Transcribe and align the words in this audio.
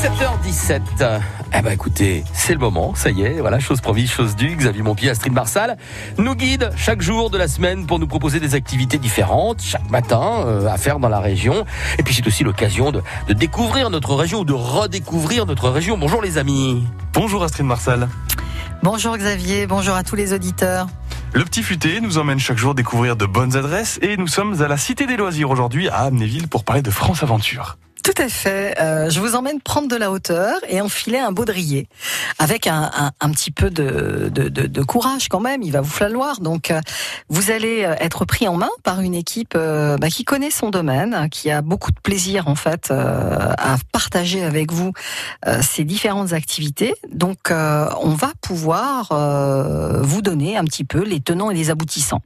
7h17. 0.00 0.80
Eh 1.52 1.60
ben 1.60 1.72
écoutez, 1.72 2.24
c'est 2.32 2.54
le 2.54 2.58
moment, 2.58 2.94
ça 2.94 3.10
y 3.10 3.20
est, 3.20 3.40
voilà, 3.40 3.58
chose 3.58 3.82
promise, 3.82 4.10
chose 4.10 4.34
due. 4.34 4.56
Xavier 4.56 4.80
Montpied, 4.82 5.10
Astrid 5.10 5.34
Marsal 5.34 5.76
nous 6.16 6.34
guide 6.34 6.70
chaque 6.74 7.02
jour 7.02 7.28
de 7.28 7.36
la 7.36 7.48
semaine 7.48 7.84
pour 7.84 7.98
nous 7.98 8.06
proposer 8.06 8.40
des 8.40 8.54
activités 8.54 8.96
différentes 8.96 9.60
chaque 9.60 9.90
matin 9.90 10.46
euh, 10.46 10.66
à 10.68 10.78
faire 10.78 11.00
dans 11.00 11.10
la 11.10 11.20
région. 11.20 11.66
Et 11.98 12.02
puis 12.02 12.14
c'est 12.14 12.26
aussi 12.26 12.44
l'occasion 12.44 12.92
de, 12.92 13.02
de 13.28 13.34
découvrir 13.34 13.90
notre 13.90 14.14
région 14.14 14.40
ou 14.40 14.44
de 14.46 14.54
redécouvrir 14.54 15.44
notre 15.44 15.68
région. 15.68 15.98
Bonjour 15.98 16.22
les 16.22 16.38
amis. 16.38 16.82
Bonjour 17.12 17.44
Astrid 17.44 17.66
Marsal. 17.66 18.08
Bonjour 18.82 19.18
Xavier, 19.18 19.66
bonjour 19.66 19.96
à 19.96 20.02
tous 20.02 20.16
les 20.16 20.32
auditeurs. 20.32 20.86
Le 21.34 21.44
Petit 21.44 21.62
Futé 21.62 22.00
nous 22.00 22.16
emmène 22.16 22.38
chaque 22.38 22.56
jour 22.56 22.74
découvrir 22.74 23.16
de 23.16 23.26
bonnes 23.26 23.54
adresses 23.54 23.98
et 24.00 24.16
nous 24.16 24.28
sommes 24.28 24.62
à 24.62 24.68
la 24.68 24.78
Cité 24.78 25.04
des 25.04 25.18
Loisirs 25.18 25.50
aujourd'hui 25.50 25.90
à 25.90 26.04
Amnéville 26.04 26.48
pour 26.48 26.64
parler 26.64 26.80
de 26.80 26.90
France 26.90 27.22
Aventure. 27.22 27.76
À 28.20 28.28
fait. 28.28 28.78
Euh, 28.78 29.08
je 29.08 29.18
vous 29.18 29.34
emmène 29.34 29.62
prendre 29.62 29.88
de 29.88 29.96
la 29.96 30.10
hauteur 30.10 30.58
et 30.68 30.82
enfiler 30.82 31.18
un 31.18 31.32
baudrier 31.32 31.88
avec 32.38 32.66
un, 32.66 32.90
un, 32.94 33.12
un 33.18 33.30
petit 33.30 33.50
peu 33.50 33.70
de, 33.70 34.28
de, 34.30 34.50
de, 34.50 34.66
de, 34.66 34.82
courage 34.82 35.28
quand 35.28 35.40
même. 35.40 35.62
Il 35.62 35.72
va 35.72 35.80
vous 35.80 35.88
falloir. 35.88 36.40
Donc, 36.40 36.70
euh, 36.70 36.82
vous 37.30 37.50
allez 37.50 37.84
euh, 37.84 37.94
être 37.98 38.26
pris 38.26 38.46
en 38.46 38.56
main 38.56 38.68
par 38.82 39.00
une 39.00 39.14
équipe 39.14 39.54
euh, 39.56 39.96
bah, 39.96 40.08
qui 40.08 40.24
connaît 40.24 40.50
son 40.50 40.68
domaine, 40.68 41.30
qui 41.30 41.50
a 41.50 41.62
beaucoup 41.62 41.92
de 41.92 42.00
plaisir 42.00 42.46
en 42.46 42.56
fait 42.56 42.90
à 42.90 43.76
partager 43.90 44.44
avec 44.44 44.70
vous 44.70 44.92
ces 45.62 45.84
différentes 45.84 46.34
activités. 46.34 46.94
Donc, 47.10 47.50
on 47.50 48.10
va 48.10 48.32
pouvoir 48.42 49.08
vous 50.02 50.22
donner 50.22 50.56
un 50.56 50.64
petit 50.64 50.84
peu 50.84 51.02
les 51.02 51.20
tenants 51.20 51.50
et 51.50 51.54
les 51.54 51.70
aboutissants. 51.70 52.22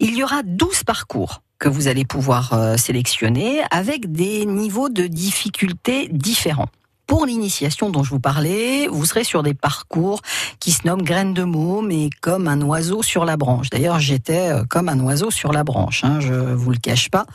Il 0.00 0.16
y 0.16 0.24
aura 0.24 0.42
12 0.42 0.82
parcours 0.84 1.40
que 1.58 1.68
vous 1.68 1.88
allez 1.88 2.04
pouvoir 2.04 2.52
euh, 2.52 2.76
sélectionner 2.76 3.62
avec 3.70 4.12
des 4.12 4.44
niveaux 4.46 4.88
de 4.88 5.06
difficulté 5.06 6.08
différents. 6.10 6.68
Pour 7.06 7.24
l'initiation 7.24 7.88
dont 7.88 8.02
je 8.02 8.10
vous 8.10 8.20
parlais, 8.20 8.88
vous 8.88 9.04
serez 9.04 9.22
sur 9.22 9.44
des 9.44 9.54
parcours 9.54 10.22
qui 10.58 10.72
se 10.72 10.86
nomment 10.86 11.02
graines 11.04 11.34
de 11.34 11.44
mots, 11.44 11.80
mais 11.80 12.10
comme 12.20 12.48
un 12.48 12.60
oiseau 12.62 13.02
sur 13.02 13.24
la 13.24 13.36
branche. 13.36 13.70
D'ailleurs, 13.70 14.00
j'étais 14.00 14.50
euh, 14.50 14.64
comme 14.68 14.88
un 14.88 14.98
oiseau 15.00 15.30
sur 15.30 15.52
la 15.52 15.62
branche, 15.62 16.02
hein, 16.04 16.18
je 16.20 16.34
vous 16.34 16.70
le 16.70 16.78
cache 16.78 17.08
pas, 17.08 17.26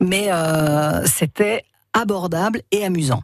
mais 0.00 0.32
euh, 0.32 1.04
c'était 1.06 1.64
abordable 1.92 2.62
et 2.70 2.84
amusant. 2.84 3.22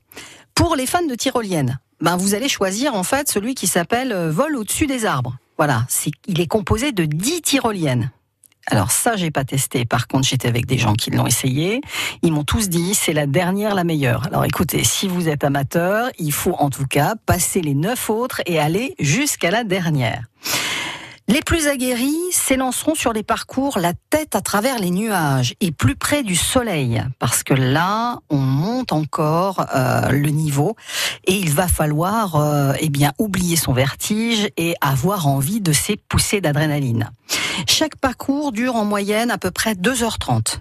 Pour 0.55 0.77
les 0.77 0.87
fans 0.87 1.07
de 1.07 1.15
tyrolienne, 1.15 1.79
ben 2.01 2.17
vous 2.17 2.35
allez 2.35 2.49
choisir 2.49 2.95
en 2.95 3.03
fait 3.03 3.29
celui 3.29 3.55
qui 3.55 3.67
s'appelle 3.67 4.15
Vol 4.29 4.57
au-dessus 4.57 4.87
des 4.87 5.07
arbres. 5.07 5.39
Voilà, 5.57 5.87
il 6.27 6.41
est 6.41 6.47
composé 6.47 6.93
de 6.93 7.05
10 7.05 7.43
tyroliennes. 7.43 8.13
Alors 8.71 8.91
ça, 8.91 9.17
j'ai 9.17 9.31
pas 9.31 9.45
testé. 9.45 9.85
Par 9.85 10.07
contre, 10.07 10.29
j'étais 10.29 10.49
avec 10.49 10.67
des 10.67 10.79
gens 10.79 10.93
qui 10.93 11.11
l'ont 11.11 11.27
essayé. 11.27 11.81
Ils 12.23 12.33
m'ont 12.33 12.45
tous 12.45 12.69
dit 12.69 12.95
c'est 12.95 13.15
la 13.15 13.27
dernière, 13.27 13.75
la 13.75 13.85
meilleure. 13.85 14.27
Alors 14.27 14.45
écoutez, 14.45 14.85
si 14.85 15.09
vous 15.09 15.29
êtes 15.29 15.43
amateur, 15.43 16.11
il 16.19 16.33
faut 16.33 16.55
en 16.59 16.69
tout 16.69 16.87
cas 16.87 17.15
passer 17.27 17.63
les 17.63 17.75
neuf 17.75 18.11
autres 18.11 18.43
et 18.47 18.59
aller 18.59 18.95
jusqu'à 18.99 19.51
la 19.51 19.65
dernière. 19.65 20.25
Les 21.31 21.43
plus 21.43 21.67
aguerris 21.67 22.17
s'élanceront 22.31 22.95
sur 22.95 23.13
les 23.13 23.23
parcours 23.23 23.79
la 23.79 23.93
tête 24.09 24.35
à 24.35 24.41
travers 24.41 24.79
les 24.79 24.91
nuages 24.91 25.55
et 25.61 25.73
plus 25.73 25.95
près 25.95 26.23
du 26.23 26.35
soleil, 26.35 27.03
parce 27.19 27.43
que 27.43 27.53
là, 27.53 28.21
on 28.31 28.39
monte 28.39 28.93
encore 28.93 29.67
euh, 29.75 30.09
le 30.09 30.31
niveau 30.31 30.75
et 31.27 31.35
il 31.35 31.51
va 31.51 31.69
falloir 31.69 32.37
euh, 32.37 32.73
eh 32.81 32.89
bien 32.89 33.13
oublier 33.19 33.57
son 33.57 33.75
vertige 33.75 34.49
et 34.57 34.75
avoir 34.81 35.27
envie 35.27 35.61
de 35.61 35.73
ces 35.73 35.97
poussées 35.97 36.41
d'adrénaline. 36.41 37.11
Chaque 37.67 37.97
parcours 37.97 38.53
dure 38.53 38.77
en 38.77 38.85
moyenne 38.85 39.31
à 39.31 39.39
peu 39.39 39.51
près 39.51 39.75
2h30. 39.75 40.59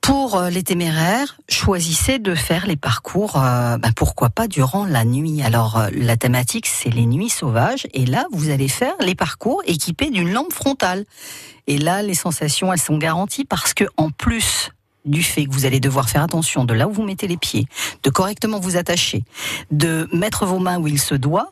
Pour 0.00 0.40
les 0.40 0.62
téméraires, 0.62 1.36
choisissez 1.48 2.18
de 2.18 2.34
faire 2.34 2.66
les 2.66 2.76
parcours, 2.76 3.42
euh, 3.42 3.76
ben 3.78 3.90
pourquoi 3.92 4.30
pas 4.30 4.46
durant 4.46 4.84
la 4.84 5.04
nuit. 5.04 5.42
Alors 5.42 5.78
euh, 5.78 5.88
la 5.92 6.16
thématique 6.16 6.66
c'est 6.66 6.90
les 6.90 7.06
nuits 7.06 7.28
sauvages 7.28 7.88
et 7.92 8.06
là 8.06 8.26
vous 8.30 8.50
allez 8.50 8.68
faire 8.68 8.94
les 9.00 9.14
parcours 9.14 9.62
équipés 9.66 10.10
d'une 10.10 10.32
lampe 10.32 10.52
frontale. 10.52 11.04
Et 11.66 11.78
là 11.78 12.02
les 12.02 12.14
sensations 12.14 12.72
elles 12.72 12.80
sont 12.80 12.98
garanties 12.98 13.44
parce 13.44 13.74
que 13.74 13.84
en 13.96 14.10
plus 14.10 14.70
du 15.06 15.22
fait 15.22 15.46
que 15.46 15.52
vous 15.52 15.66
allez 15.66 15.80
devoir 15.80 16.08
faire 16.08 16.22
attention 16.22 16.64
de 16.64 16.74
là 16.74 16.86
où 16.88 16.92
vous 16.92 17.04
mettez 17.04 17.28
les 17.28 17.36
pieds, 17.36 17.66
de 18.02 18.10
correctement 18.10 18.60
vous 18.60 18.76
attacher, 18.76 19.24
de 19.70 20.08
mettre 20.12 20.46
vos 20.46 20.58
mains 20.58 20.78
où 20.78 20.86
il 20.86 21.00
se 21.00 21.14
doit, 21.14 21.50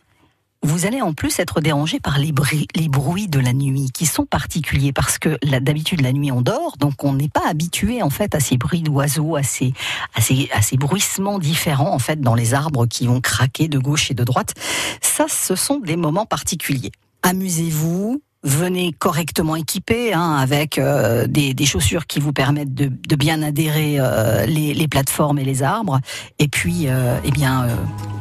vous 0.65 0.87
allez 0.87 1.03
en 1.03 1.13
plus 1.13 1.39
être 1.39 1.61
dérangé 1.61 2.01
par 2.01 2.19
les, 2.19 2.33
bruits, 2.33 2.67
les 2.75 2.89
bruits 2.89 3.29
de 3.29 3.39
la 3.39 3.53
nuit 3.53 3.91
qui 3.93 4.07
sont 4.07 4.25
particuliers 4.27 4.93
parce 4.93 5.19
que 5.19 5.39
d'habitude 5.61 6.01
la 6.01 6.13
nuit 6.13 6.33
on 6.33 6.43
dort 6.43 6.77
donc 6.79 7.05
on 7.05 7.13
n'est 7.13 7.29
pas 7.29 7.47
habitué 7.47 8.03
en 8.03 8.11
fait 8.11 8.35
à 8.35 8.41
ces 8.41 8.57
bruits 8.57 8.83
d'oiseaux, 8.83 9.37
à 9.37 9.43
ces, 9.43 9.75
à 10.15 10.21
ces, 10.21 10.49
à 10.53 10.63
ces 10.63 10.77
bruissements 10.77 11.39
différents 11.39 11.93
en 11.93 11.99
fait 11.99 12.21
dans 12.21 12.35
les 12.35 12.55
arbres 12.55 12.87
qui 12.87 13.07
vont 13.07 13.21
craquer 13.21 13.69
de 13.69 13.79
gauche 13.79 14.11
et 14.11 14.15
de 14.15 14.25
droite. 14.25 14.55
Ça, 15.01 15.27
ce 15.29 15.55
sont 15.55 15.79
des 15.79 15.97
moments 15.97 16.27
particuliers. 16.27 16.93
Amusez-vous, 17.23 18.23
venez 18.43 18.93
correctement 18.93 19.57
équipé, 19.57 20.13
hein, 20.13 20.37
avec 20.37 20.79
euh, 20.79 21.27
des, 21.27 21.65
chaussures 21.65 22.07
qui 22.07 22.21
vous 22.21 22.33
permettent 22.33 22.75
de, 22.75 23.17
bien 23.17 23.43
adhérer 23.43 23.97
euh, 23.99 24.47
les, 24.47 24.89
plateformes 24.89 25.39
et 25.39 25.45
les 25.45 25.63
arbres, 25.63 26.01
et 26.39 26.49
puis, 26.49 26.87
euh, 26.87 27.19
eh 27.25 27.31
bien, 27.31 27.67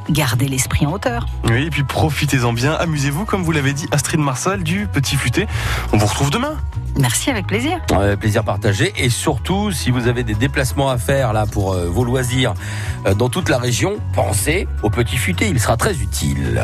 gardez 0.10 0.48
l'esprit 0.48 0.86
en 0.86 0.94
hauteur. 0.94 1.26
Oui, 1.46 1.66
et 1.66 1.70
puis 1.70 1.84
profitez-en 1.84 2.54
bien, 2.54 2.74
amusez-vous, 2.74 3.26
comme 3.26 3.44
vous 3.44 3.52
l'avez 3.52 3.74
dit, 3.74 3.88
Astrid 3.92 4.20
Marsal 4.20 4.64
du 4.64 4.88
Petit 4.88 5.16
Futé. 5.16 5.48
On 5.92 5.98
vous 5.98 6.06
retrouve 6.06 6.32
demain. 6.32 6.58
Merci, 6.98 7.30
avec 7.30 7.48
plaisir. 7.48 7.80
Plaisir 8.20 8.44
partagé. 8.44 8.94
Et 8.98 9.10
surtout, 9.10 9.72
si 9.72 9.90
vous 9.90 10.08
avez 10.08 10.24
des 10.24 10.36
déplacements 10.36 10.90
à 10.90 10.98
faire 10.98 11.34
là 11.34 11.46
pour 11.46 11.74
vos 11.74 12.04
loisirs 12.04 12.54
dans 13.18 13.30
toute 13.30 13.50
la 13.50 13.58
région, 13.58 13.98
pensez 14.14 14.68
au 14.84 14.90
Petit 14.90 15.18
Futé, 15.18 15.48
il 15.50 15.60
sera 15.60 15.76
très 15.76 15.96
utile. 15.98 16.64